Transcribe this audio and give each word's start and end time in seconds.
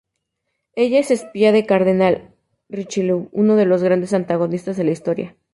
Ella 0.73 0.97
es 0.97 1.11
espía 1.11 1.51
del 1.51 1.67
Cardenal 1.67 2.33
Richelieu, 2.69 3.29
uno 3.33 3.55
de 3.55 3.65
los 3.67 3.83
grandes 3.83 4.15
antagonistas 4.15 4.75
de 4.75 4.83
la 4.83 4.89
historia. 4.93 5.35